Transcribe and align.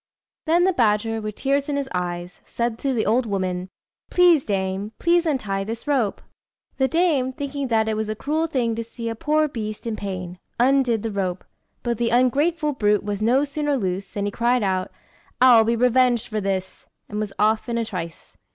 Then 0.47 0.63
the 0.63 0.73
badger, 0.73 1.21
with 1.21 1.35
tears 1.35 1.69
in 1.69 1.75
his 1.77 1.87
eyes, 1.93 2.41
said 2.43 2.79
to 2.79 2.91
the 2.91 3.05
old 3.05 3.27
woman 3.27 3.69
"Please, 4.09 4.43
dame, 4.43 4.93
please 4.97 5.27
untie 5.27 5.63
this 5.63 5.85
rope!" 5.85 6.23
The 6.77 6.87
dame, 6.87 7.31
thinking 7.33 7.67
that 7.67 7.87
it 7.87 7.93
was 7.93 8.09
a 8.09 8.15
cruel 8.15 8.47
thing 8.47 8.73
to 8.73 8.83
see 8.83 9.09
a 9.09 9.15
poor 9.15 9.47
beast 9.47 9.85
in 9.85 9.95
pain, 9.95 10.39
undid 10.59 11.03
the 11.03 11.11
rope; 11.11 11.43
but 11.83 11.99
the 11.99 12.09
ungrateful 12.09 12.73
brute 12.73 13.03
was 13.03 13.21
no 13.21 13.45
sooner 13.45 13.77
loose, 13.77 14.07
than 14.09 14.25
he 14.25 14.31
cried 14.31 14.63
out 14.63 14.91
"I'll 15.39 15.63
be 15.65 15.75
revenged 15.75 16.29
for 16.29 16.41
this," 16.41 16.87
and 17.07 17.19
was 17.19 17.31
off 17.37 17.69
in 17.69 17.77
a 17.77 17.85
trice. 17.85 18.33